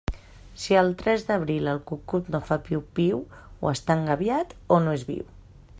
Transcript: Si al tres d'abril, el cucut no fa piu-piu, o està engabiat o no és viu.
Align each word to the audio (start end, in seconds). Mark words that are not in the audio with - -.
Si 0.61 0.77
al 0.81 0.87
tres 1.01 1.25
d'abril, 1.27 1.69
el 1.73 1.81
cucut 1.91 2.31
no 2.37 2.41
fa 2.49 2.59
piu-piu, 2.69 3.21
o 3.67 3.71
està 3.77 3.99
engabiat 4.01 4.57
o 4.79 4.83
no 4.87 4.99
és 5.01 5.07
viu. 5.13 5.29